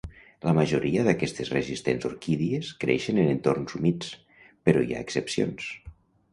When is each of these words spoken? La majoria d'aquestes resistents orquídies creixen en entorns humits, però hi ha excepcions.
La 0.45 0.53
majoria 0.59 1.03
d'aquestes 1.07 1.51
resistents 1.57 2.07
orquídies 2.09 2.71
creixen 2.85 3.21
en 3.27 3.31
entorns 3.35 3.79
humits, 3.81 4.13
però 4.67 4.85
hi 4.89 4.93
ha 4.99 5.07
excepcions. 5.09 5.73